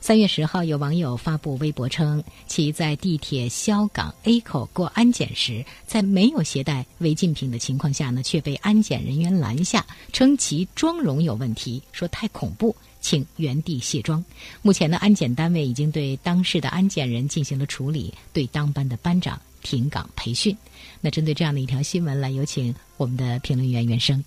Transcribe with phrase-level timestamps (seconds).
[0.00, 14.24] 三月十号，有网友发布微博称，其在地铁萧港 A 口过安检时，在没有携带违禁品的情况下呢，却被安检人员拦下，称其妆容有问题，说太恐怖，请原地卸妆。
[14.62, 20.56] 目前呢，安检单位已经对当事的安检人进行了处理，对当班的班长停岗培训。
[21.02, 24.24] 那针对这样的一条新闻，来有请我们的评论员袁生。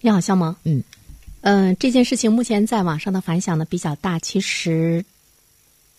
[0.00, 0.54] 你好，肖萌。
[0.62, 0.84] 嗯。
[1.48, 4.18] 嗯，这件事情目前在网上的反响呢比较大。
[4.18, 5.04] 其实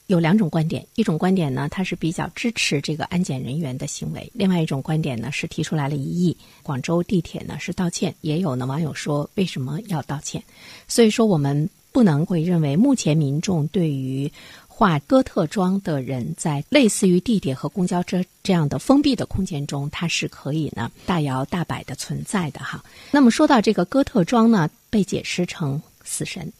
[0.07, 6.35] 有两种观点，一种观点呢，它是比较支持这个安检人员的行为；另外一种观点呢，是提出来了异议。
[6.63, 10.43] 广州地铁呢是道歉，也有呢网友说为什么要道歉？
[10.85, 14.31] 所以说，我们不能会认为目前民众对于。
[14.67, 22.83] 化哥特妆的人在类似于地铁和公交车这样的封闭的空间中，它是可以呢大摇大摆的存在的哈。
[23.09, 26.53] 那么说到这个哥特妆呢，被解释成死神，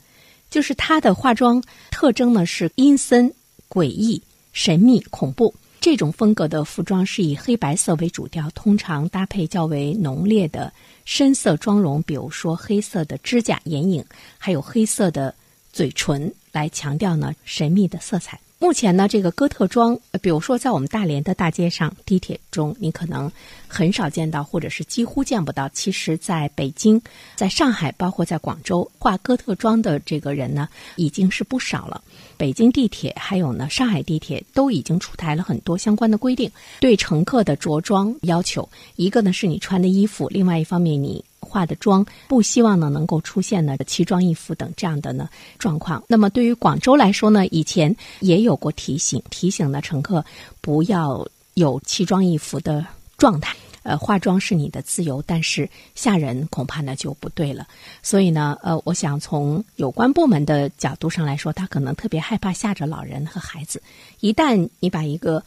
[0.49, 3.31] 就是它的化妆特征呢是阴森、
[3.69, 4.19] 诡异、
[4.51, 5.53] 神秘、恐怖。
[5.79, 10.73] 这种风格的服装是以黑白色为主调，通常搭配较为浓烈的
[11.05, 14.03] 深色妆容，比如说黑色的指甲、眼影，
[14.37, 15.33] 还有黑色的
[15.71, 16.33] 嘴唇。
[16.51, 18.39] 来强调呢神秘的色彩。
[18.59, 23.31] 目前呢，这个哥特妆，比如说在我们大连的大街上、地铁中，你可能
[23.67, 25.69] 很少见到，或者是几乎见不到。
[25.69, 26.99] 其实，在北京、
[27.35, 32.01] 在上海，包括在广州，画哥特妆的这个人呢，已经是不少了。
[32.35, 38.67] 北京地铁还有呢，上海地铁都已经出台了很多相关的规定，对乘客的着装要求。
[38.95, 41.23] 一个呢是你穿的衣服，另外一方面你。
[41.39, 46.03] 化的妆不希望呢能够出现呢奇装异服等这样的呢状况。
[46.07, 50.23] 那么对于广州来说呢，以前也有过提醒，提醒呢乘客
[50.61, 52.85] 不要有奇装异服的
[53.17, 53.55] 状态。
[53.83, 57.65] 呃，化妆是你的自由，但是吓人恐怕呢就不对了。
[58.03, 63.81] 所以呢，呃，我想从有关部门的角度上来说，他可能特别害怕吓着老人和孩子。
[64.19, 65.41] 一旦你把一个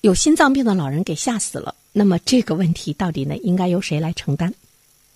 [0.00, 4.52] 有心脏病的老人给吓死了，那么这个问题到底呢应该由谁来承担？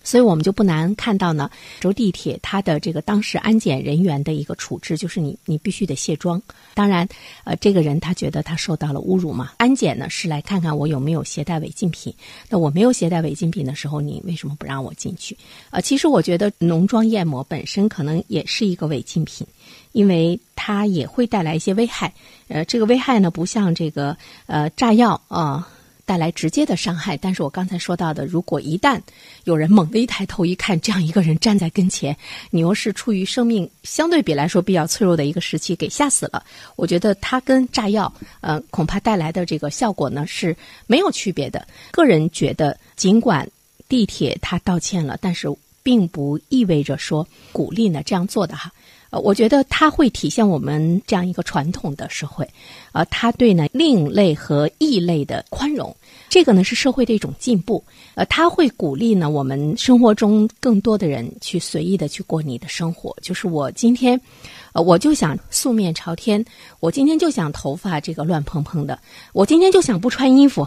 [0.03, 6.41] 所以我们就不难看到呢，州地铁它的这个当时安检人员的一个处置，就是你你必须得卸妆。
[6.73, 7.07] 当然，
[7.43, 9.51] 呃，这个人他觉得他受到了侮辱嘛。
[9.57, 12.13] 安检呢是来看看我有没有携带违禁品。
[12.49, 15.37] 那我没有携带违禁品的时候，你为什么不让我进去？
[15.69, 19.45] 呃，其实我觉得浓妆艳抹本身可能也是一个违禁品，
[19.91, 22.13] 因为它也会带来一些危害。
[22.47, 24.17] 呃，这个危害呢不像这个
[24.47, 25.67] 呃炸药啊。
[26.11, 28.99] 带来直接的伤害，但是我刚才说到的，如果一旦
[29.45, 32.13] 有人猛地一抬头一看，这样一个人站在跟前，
[32.49, 36.43] 你又是处于生命相对比来说比较脆弱的一个时期给吓死了，
[36.75, 40.53] 我觉得它跟炸药，呃，恐怕带来的这个效果呢是
[40.85, 41.65] 没有区别的。
[41.91, 43.47] 个人觉得，尽管
[43.87, 45.47] 地铁他道歉了，但是
[45.81, 48.69] 并不意味着说鼓励呢这样做的哈。
[49.11, 52.47] 呃，我觉得它会体现我们这样一个传统的社会，
[52.93, 55.95] 呃，它对呢另类和异类的宽容，
[56.29, 57.83] 这个呢是社会的一种进步。
[58.15, 63.15] 呃，它会鼓励呢我们生活中更多的人去随意的去过你的生活。
[63.21, 64.19] 就是我今天，
[64.71, 66.43] 呃，我就想素面朝天，
[66.79, 68.97] 我今天就想头发这个乱蓬蓬的，
[69.33, 70.65] 我今天就想不穿衣服。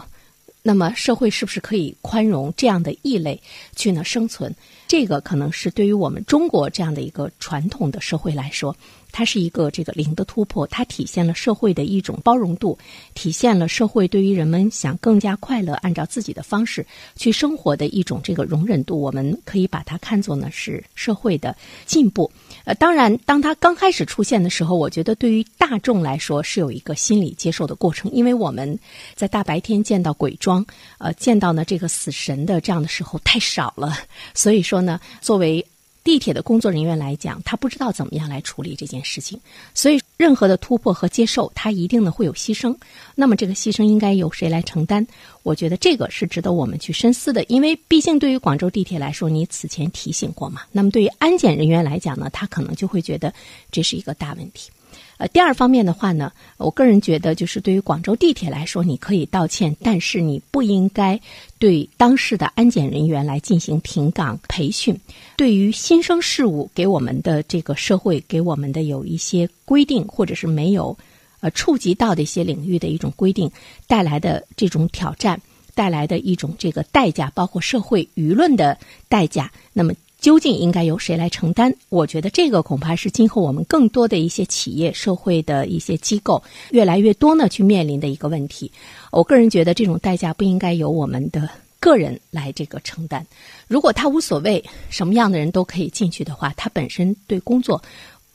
[0.67, 3.39] 那么社会是不是可以宽容这样的异类
[3.75, 4.51] 去呢生存？
[4.87, 8.75] 这个可能是对于我们中国这样的一个传统的社会来说。
[9.17, 12.77] 它是一个这个零的突破，它体现了社会的一种包容度，
[13.13, 18.99] 体现了社会对于人们想更加快乐、按照自己的方式去生活的一种这个容忍度。
[18.99, 21.55] 我们可以把它看作呢是社会的
[21.85, 22.29] 进步。
[22.65, 28.77] 呃，当然，当它刚开始出现的时候，我觉得对于大众来说是有一个心理接受的过程，因为我们
[29.15, 30.65] 在大白天见到鬼装，
[30.97, 33.97] 呃，见到呢这个死神的这样的时候太少了，
[34.33, 35.65] 所以说呢，作为。
[36.05, 39.39] 地铁的工作人员来讲，他不知道怎么样来处理这件事情，
[39.73, 42.73] 所以任何的突破和接受，他一定呢会有牺牲。
[43.15, 45.05] 那么这个牺牲应该由谁来承担？
[45.41, 50.61] 我觉得这个是值得我们去深思的，因为毕竟对于广州地铁来说，你此前提醒过嘛。
[50.71, 53.33] 那么对于安检人员来讲呢，他可能就会觉得
[53.71, 54.69] 这是一个大问题。
[55.17, 61.17] 呃，第二方面的话呢，我个人觉得，就是对于广州地铁来说，你可以道歉，但是你不应该
[61.57, 64.99] 对当事的安检人员来进行停岗培训。
[65.37, 70.97] 对于新生事物，给我们的这个社会，给我们的有一些规定，或者是没有
[71.39, 73.49] 呃触及到的一些领域的一种规定
[73.87, 75.39] 带来的这种挑战，
[75.73, 78.77] 带来的一种这个代价，包括社会舆论的
[79.07, 79.93] 代价，那么。
[80.25, 81.71] 究竟应该由谁来承担？
[81.89, 86.41] 我觉得这个恐怕是今后我们更多的一些企业、社会的一些机构
[86.71, 88.71] 越来越多呢去面临的一个问题。
[89.11, 91.47] 我个人觉得这种代价不应该由我们的
[91.79, 93.23] 个人来这个承担。
[93.67, 97.79] 如果他无所谓，什么样的人都可以进去的话，他本身对工作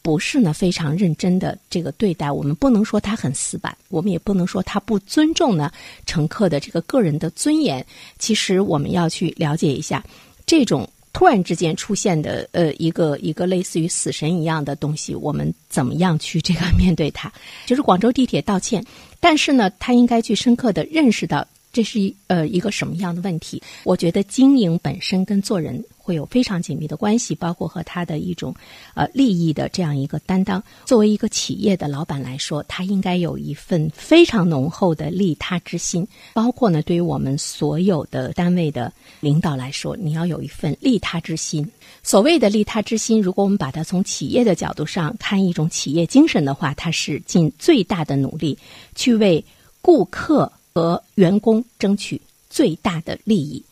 [0.01, 5.73] 不是呢非常认真的这个对待，我们不能说他很死板，我们也不能说他不尊重呢
[6.07, 7.85] 乘客的这个个人的尊严。
[8.17, 10.05] 其实我们要去了解一下
[10.47, 10.89] 这种。
[11.12, 17.31] 突然之间出现的呃一个一个类似于死神一样的东西，我们怎么样去这个面对它？
[17.67, 18.85] 就是广州地铁道歉，
[19.19, 21.47] 但是呢，他应该去深刻的认识到。
[21.73, 23.63] 这是一呃一个什么样的问题？
[23.85, 28.55] 我觉得经营本身跟做人会有非常紧密的关系，包括和他的一种
[28.95, 30.63] 呃利益的这样一个担当。
[30.85, 36.07] 作为一个企业的老板来说，他应该有一份非常浓厚的利他之心。
[36.35, 41.71] 包括呢，对于我们所有的单位的领导来说，你要有一份利他之心。
[42.03, 48.59] 所谓的利他之心，如果我们把它从企业的角度上看一种企业精神的话，它是尽最大的努力
[48.97, 49.45] 去为
[49.81, 50.51] 顾客。
[50.73, 53.63] 和员工争取最大的利益。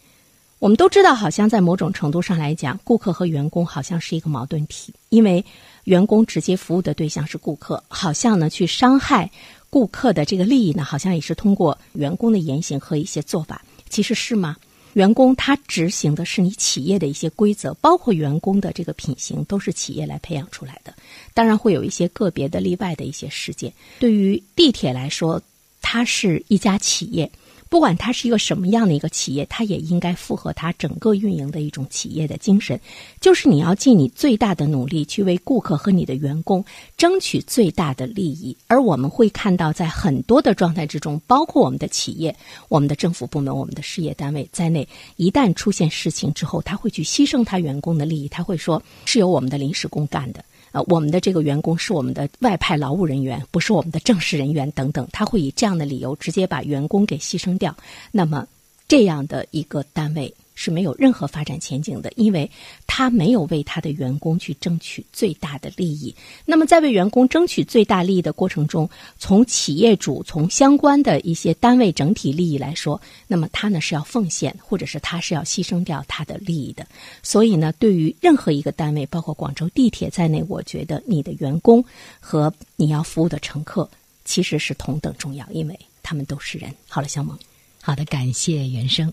[0.60, 5.44] 我们都知道，好像在某种程度上来讲，顾客和员工好像是一个矛盾体，因为
[5.84, 9.30] 员工直接服务的对象是顾客，好像呢去伤害
[9.70, 13.64] 顾客的这个利益呢，好像也是通过员工的言行和一些做法。
[13.88, 14.56] 其实是吗？
[14.94, 20.92] 员工他执行的是你企业的一些规则，包括员工的这个品行都是企业来培养出来的。
[21.34, 23.72] 当然会有一些个别的例外的一些事件。
[24.00, 25.40] 对于地铁来说。
[25.80, 27.30] 它是一家企业，
[27.68, 32.78] 不管它是一个什么样的一个企业，它也应该符合它整个运营的一种企业的精神，
[33.20, 36.64] 就是你要尽你最大的努力去为顾客和你的员工
[36.96, 38.56] 争取最大的利益。
[38.66, 42.34] 而我们会看到，在很多的状态之中，包括我们的企业、
[42.68, 44.86] 我们的政府部门、我们的事业单位在内，
[45.16, 50.44] 一旦出现事情之后，他会去牺牲他员工的利益，他会说是由我们的临时工干的。
[50.72, 57.74] 呃，我们的这个员工是我们的外派劳务人员，不是我们的正式人员等等，他会以这样的理由直接把员工给牺牲掉。
[58.10, 58.46] 那么，
[58.86, 60.34] 这样的一个单位。
[60.60, 62.50] 是没有任何发展前景的，因为
[62.84, 66.12] 他没有为他的员工去争取最大的利益。
[66.44, 68.90] 那么，在为员工争取最大利益的过程中，
[69.20, 76.84] 从企业主、从相关的一些单位整体利益来说，那么他呢是要奉献，或者是他是要牺牲掉他的利益的。
[77.22, 81.84] 所以呢，对于任何一个单位，包括广州地铁在内，我觉得你的员工
[82.18, 83.88] 和你要服务的乘客
[84.24, 86.74] 其实是同等重要，因为他们都是人。
[86.88, 87.38] 好了，小萌，
[87.80, 89.12] 好的，感谢原生。